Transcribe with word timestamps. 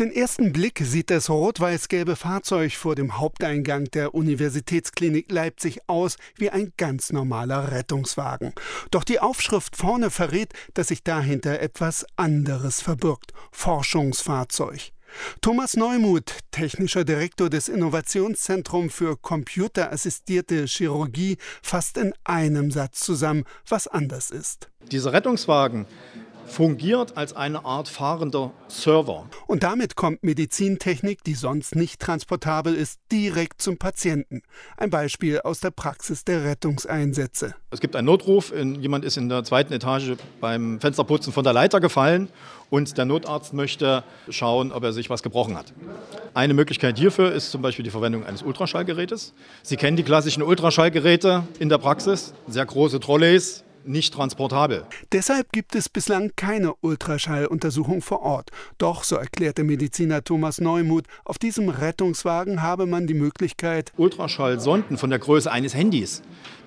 den 0.00 0.12
ersten 0.12 0.52
Blick 0.52 0.80
sieht 0.82 1.10
das 1.10 1.28
rot-weiß-gelbe 1.28 2.16
Fahrzeug 2.16 2.72
vor 2.72 2.94
dem 2.94 3.18
Haupteingang 3.18 3.84
der 3.90 4.14
Universitätsklinik 4.14 5.30
Leipzig 5.30 5.80
aus 5.88 6.16
wie 6.36 6.48
ein 6.48 6.72
ganz 6.78 7.12
normaler 7.12 7.70
Rettungswagen. 7.70 8.54
Doch 8.90 9.04
die 9.04 9.20
Aufschrift 9.20 9.76
vorne 9.76 10.08
verrät, 10.08 10.54
dass 10.72 10.88
sich 10.88 11.04
dahinter 11.04 11.60
etwas 11.60 12.06
anderes 12.16 12.80
verbirgt. 12.80 13.34
Forschungsfahrzeug. 13.52 14.92
Thomas 15.42 15.76
Neumuth, 15.76 16.38
technischer 16.50 17.04
Direktor 17.04 17.50
des 17.50 17.68
Innovationszentrums 17.68 18.94
für 18.94 19.16
computerassistierte 19.16 20.64
Chirurgie, 20.64 21.36
fasst 21.62 21.98
in 21.98 22.14
einem 22.24 22.70
Satz 22.70 23.00
zusammen, 23.00 23.44
was 23.68 23.86
anders 23.86 24.30
ist. 24.30 24.70
Dieser 24.90 25.12
Rettungswagen 25.12 25.84
fungiert 26.50 27.16
als 27.16 27.34
eine 27.34 27.64
Art 27.64 27.88
fahrender 27.88 28.52
Server. 28.68 29.26
Und 29.46 29.62
damit 29.62 29.96
kommt 29.96 30.22
Medizintechnik, 30.22 31.22
die 31.24 31.34
sonst 31.34 31.76
nicht 31.76 32.00
transportabel 32.00 32.74
ist, 32.74 33.00
direkt 33.12 33.62
zum 33.62 33.78
Patienten. 33.78 34.42
Ein 34.76 34.90
Beispiel 34.90 35.40
aus 35.40 35.60
der 35.60 35.70
Praxis 35.70 36.24
der 36.24 36.44
Rettungseinsätze. 36.44 37.54
Es 37.70 37.80
gibt 37.80 37.94
einen 37.96 38.06
Notruf, 38.06 38.52
jemand 38.52 39.04
ist 39.04 39.16
in 39.16 39.28
der 39.28 39.44
zweiten 39.44 39.72
Etage 39.72 40.16
beim 40.40 40.80
Fensterputzen 40.80 41.32
von 41.32 41.44
der 41.44 41.52
Leiter 41.52 41.80
gefallen 41.80 42.28
und 42.68 42.98
der 42.98 43.04
Notarzt 43.04 43.52
möchte 43.52 44.02
schauen, 44.28 44.72
ob 44.72 44.82
er 44.82 44.92
sich 44.92 45.08
was 45.08 45.22
gebrochen 45.22 45.56
hat. 45.56 45.72
Eine 46.34 46.54
Möglichkeit 46.54 46.98
hierfür 46.98 47.32
ist 47.32 47.50
zum 47.50 47.62
Beispiel 47.62 47.84
die 47.84 47.90
Verwendung 47.90 48.26
eines 48.26 48.42
Ultraschallgerätes. 48.42 49.34
Sie 49.62 49.76
kennen 49.76 49.96
die 49.96 50.02
klassischen 50.02 50.42
Ultraschallgeräte 50.42 51.44
in 51.58 51.68
der 51.68 51.78
Praxis, 51.78 52.34
sehr 52.48 52.66
große 52.66 52.98
Trolleys, 53.00 53.64
nicht 53.84 54.14
transportabel. 54.14 54.84
Deshalb 55.12 55.52
gibt 55.52 55.74
es 55.74 55.88
bislang 55.88 56.32
keine 56.36 56.74
Ultraschalluntersuchung 56.80 58.02
vor 58.02 58.22
Ort. 58.22 58.50
Doch, 58.78 59.04
so 59.04 59.16
erklärte 59.16 59.64
Mediziner 59.64 60.22
Thomas 60.22 60.60
Neumuth, 60.60 61.06
auf 61.24 61.38
diesem 61.38 61.68
Rettungswagen 61.68 62.62
habe 62.62 62.86
man 62.86 63.06
die 63.06 63.14
Möglichkeit, 63.14 63.92
Ultraschallsonden 63.96 64.98
von 64.98 65.10
der 65.10 65.18
Größe 65.18 65.50
eines 65.50 65.74
Handys 65.74 66.22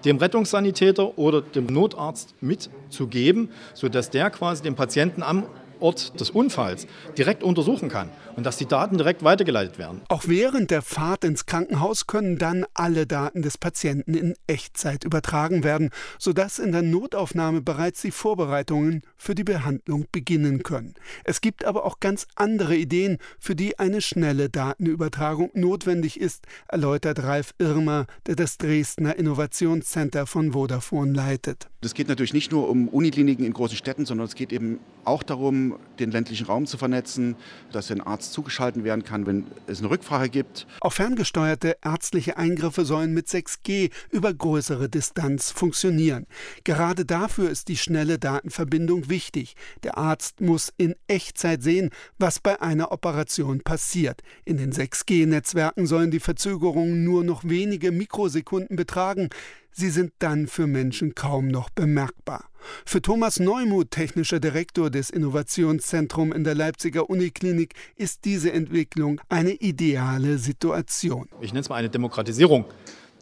dem 0.06 0.18
Rettungssanitäter 0.18 1.18
oder 1.18 1.42
dem 1.42 1.66
Notarzt 1.68 2.36
mitzugeben, 2.42 3.50
sodass 3.74 4.10
der 4.10 4.30
quasi 4.30 4.64
den 4.64 4.76
Patienten 4.76 5.24
am 5.24 5.46
Ort 5.80 6.20
des 6.20 6.30
Unfalls 6.30 6.88
direkt 7.18 7.44
untersuchen 7.44 7.90
kann 7.90 8.10
und 8.36 8.46
dass 8.46 8.58
die 8.58 8.66
Daten 8.66 8.98
direkt 8.98 9.24
weitergeleitet 9.24 9.78
werden. 9.78 10.02
Auch 10.10 10.24
während 10.28 10.72
der 10.72 10.82
Fahrt 10.82 11.24
ins 11.24 11.46
Krankenhaus 11.46 12.08
können 12.08 12.38
dann 12.38 12.66
alle 12.74 13.06
Daten 13.06 13.42
des 13.42 13.58
Patienten 13.58 14.14
in 14.14 14.36
Echtzeit 14.48 15.04
übertragen 15.04 15.64
werden, 15.64 15.90
sodass 16.18 16.60
in 16.60 16.72
der 16.72 16.82
Notaufnahme 16.82 17.62
bereits 17.62 18.02
die 18.02 18.12
Vorbereitungen 18.12 19.02
für 19.18 19.36
die 19.36 19.44
Behandlung 19.44 20.06
beginnen 20.12 20.64
können. 20.64 20.94
Es 21.24 21.42
gibt 21.42 21.66
aber 21.66 21.86
auch 21.86 22.00
ganz 22.00 22.28
andere 22.36 22.76
Ideen, 22.76 23.18
für 23.40 23.56
die 23.56 23.80
eine 23.80 24.02
schnelle 24.02 24.50
Datenübertragung 24.50 25.52
notwendig 25.54 26.20
ist, 26.20 26.46
erläutert 26.68 27.24
Ralf 27.24 27.54
Irmer, 27.60 28.06
der 28.28 28.36
das 28.36 28.58
Dresdner 28.58 29.16
Innovationscenter 29.16 30.26
von 30.26 30.54
Vodafone 30.54 31.14
leitet. 31.14 31.68
Es 31.86 31.94
geht 31.94 32.08
natürlich 32.08 32.34
nicht 32.34 32.52
nur 32.52 32.70
um 32.70 32.88
Unikliniken 32.88 33.46
in 33.46 33.54
großen 33.54 33.78
Städten, 33.78 34.06
sondern 34.06 34.28
es 34.28 34.36
geht 34.36 34.54
eben 34.54 34.80
auch 35.06 35.24
darum, 35.24 35.78
den 36.00 36.12
ländlichen 36.12 36.46
Raum 36.46 36.66
zu 36.66 36.78
vernetzen, 36.78 37.36
dass 37.72 37.92
ein 37.92 38.02
Arzt 38.02 38.34
zugeschaltet 38.34 38.84
werden 38.84 39.04
kann, 39.04 39.26
wenn 39.26 39.46
es 39.68 39.80
eine 39.80 39.90
Rückfrage 39.90 40.30
gibt. 40.30 40.68
Auch 40.82 40.94
ferngesteuerte 40.94 41.78
ärztliche 41.84 42.38
Eingriffe 42.38 42.86
sollen 42.86 43.14
mit 43.14 43.28
6G 43.28 43.92
über 44.12 44.34
größere 44.34 44.90
Distanz 44.90 45.52
funktionieren. 45.52 46.26
Gerade 46.64 47.06
dafür 47.06 47.50
ist 47.50 47.68
die 47.68 47.78
schnelle 47.78 48.20
Datenverbindung 48.20 49.10
wichtig. 49.10 49.56
Der 49.84 49.98
Arzt 49.98 50.42
muss 50.42 50.74
in 50.78 50.96
Echtzeit 51.08 51.64
sehen, 51.64 51.90
was 52.18 52.40
bei 52.40 52.62
einer 52.62 52.92
Operation 52.92 53.62
passiert. 53.62 54.22
In 54.46 54.58
den 54.58 54.72
6G-Netzwerken 54.72 55.86
sollen 55.86 56.12
die 56.12 56.20
Verzögerungen 56.20 57.04
nur 57.04 57.24
noch 57.24 57.44
wenige 57.44 57.92
Mikrosekunden 57.92 58.76
betragen. 58.76 59.30
Sie 59.76 59.90
sind 59.90 60.14
dann 60.20 60.46
für 60.48 60.68
Menschen 60.68 61.16
kaum 61.16 61.48
noch 61.48 61.72
bemerkbar. 61.72 62.46
Für 62.86 63.02
Thomas 63.02 63.40
Neumuth, 63.40 63.90
technischer 63.90 64.40
Direktor 64.40 64.92
des 64.92 65.10
Innovationszentrums 65.10 66.36
in 66.36 66.44
der 66.44 66.54
Leipziger 66.54 67.10
Uniklinik, 67.10 67.74
ist 67.96 68.24
diese 68.26 68.54
Entwicklung 68.54 69.20
eine 69.30 69.52
ideale 69.52 70.38
Situation. 70.38 71.28
Ich 71.42 71.52
nenne 71.52 71.62
es 71.62 71.70
mal 71.70 71.78
eine 71.78 71.90
Demokratisierung 71.90 72.66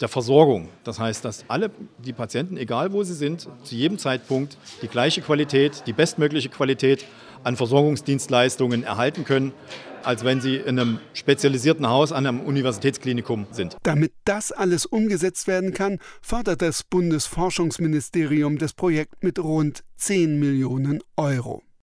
der 0.02 0.10
Versorgung. 0.10 0.70
Das 0.84 1.00
heißt, 1.00 1.24
dass 1.24 1.46
alle 1.48 1.72
die 2.00 2.14
Patienten, 2.14 2.58
egal 2.58 2.92
wo 2.92 3.04
sie 3.04 3.14
sind, 3.14 3.48
zu 3.64 3.76
jedem 3.76 3.98
Zeitpunkt 3.98 4.58
die 4.82 4.88
gleiche 4.88 5.22
Qualität, 5.22 5.84
die 5.86 5.94
bestmögliche 5.94 6.50
Qualität 6.50 7.06
an 7.44 7.56
Versorgungsdienstleistungen 7.56 8.84
erhalten 8.84 9.24
können, 9.24 9.54
als 10.04 10.24
wenn 10.24 10.42
sie 10.42 10.56
in 10.56 10.80
einem 10.80 11.00
spezialisierten 11.14 11.88
Haus 11.88 12.12
an 12.12 12.26
einem 12.26 12.42
Universitätsklinikum 12.42 13.48
sind. 13.52 13.78
Damit 13.84 14.14
das 14.26 14.52
alles 14.52 14.86
umgesetzt 14.86 15.48
werden 15.48 15.74
kann, 15.74 16.00
fördert 16.22 16.62
das 16.62 16.84
Bundesforschungsministerium 16.84 18.58
das 18.58 18.74
Projekt 18.74 19.24
mit 19.24 19.40
rund 19.40 19.84
10 19.98 20.40
Millionen 20.40 21.02
Euro. 21.18 21.62